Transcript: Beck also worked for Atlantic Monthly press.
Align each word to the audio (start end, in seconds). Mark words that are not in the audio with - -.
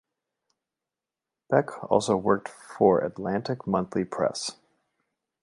Beck 1.47 1.83
also 1.91 2.17
worked 2.17 2.47
for 2.49 3.01
Atlantic 3.01 3.67
Monthly 3.67 4.03
press. 4.05 4.53